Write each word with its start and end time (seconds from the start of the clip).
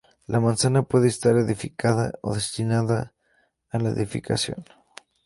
La 0.25 0.39
manzana 0.39 0.81
puede 0.81 1.07
estar 1.09 1.37
edificada 1.37 2.11
o 2.23 2.33
destinada 2.33 3.13
a 3.69 3.77
la 3.77 3.89
edificación. 3.91 4.65